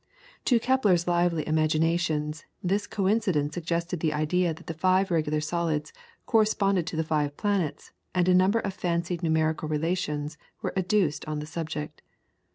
To 0.45 0.59
Kepler's 0.59 1.07
lively 1.07 1.47
imaginations 1.47 2.45
this 2.63 2.87
coincidence 2.87 3.53
suggested 3.53 3.99
the 3.99 4.13
idea 4.13 4.51
that 4.51 4.65
the 4.65 4.73
five 4.73 5.11
regular 5.11 5.41
solids 5.41 5.93
corresponded 6.25 6.87
to 6.87 6.95
the 6.95 7.03
five 7.03 7.37
planets, 7.37 7.91
and 8.15 8.27
a 8.27 8.33
number 8.33 8.57
of 8.57 8.73
fancied 8.73 9.21
numerical 9.21 9.69
relations 9.69 10.39
were 10.59 10.73
adduced 10.75 11.23
on 11.27 11.37
the 11.37 11.45
subject. 11.45 12.01